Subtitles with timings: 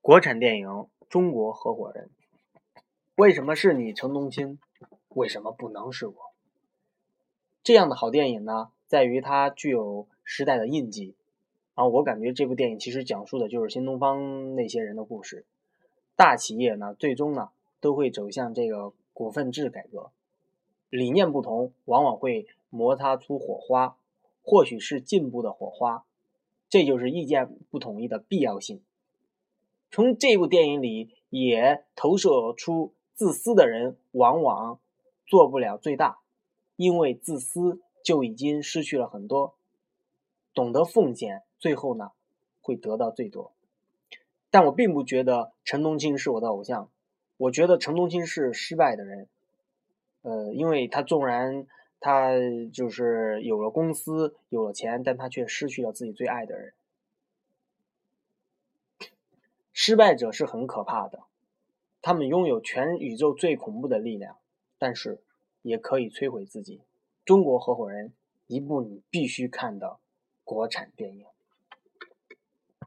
[0.00, 0.68] 国产电影
[1.08, 2.08] 《中国合伙人》，
[3.16, 4.58] 为什么是你陈东青？
[5.08, 6.14] 为什么不能是我？
[7.62, 11.14] 这样的好电影呢，在于它具有时代的印记。
[11.74, 15.44] 啊，我感觉这部电影其实讲述的就是新东方那些人的故事。
[16.16, 20.10] 大企业呢，最终呢都会走向这个股份制改革，
[20.88, 23.96] 理念不同，往往会摩擦出火花，
[24.42, 26.06] 或许是进步的火花。
[26.70, 28.80] 这就是意见不统一的必要性。
[29.90, 34.78] 从这部电影里也投射出，自私的人往往
[35.26, 36.18] 做不了最大，
[36.76, 39.54] 因为自私就已经失去了很多。
[40.54, 42.10] 懂得奉献，最后呢
[42.60, 43.52] 会得到最多。
[44.50, 46.90] 但我并不觉得陈东青是我的偶像，
[47.36, 49.28] 我觉得陈东青是失败的人。
[50.22, 51.66] 呃，因为他纵然
[52.00, 52.32] 他
[52.72, 56.72] 就是有了公司，有了钱，但他却失去了自己最爱的人。
[59.88, 61.22] 失败者是很可怕的，
[62.02, 64.36] 他们拥有全宇宙最恐怖的力量，
[64.76, 65.22] 但是
[65.62, 66.82] 也可以摧毁自己。
[67.24, 68.12] 中国合伙人，
[68.46, 69.98] 一部你必须看的
[70.44, 71.24] 国产电影。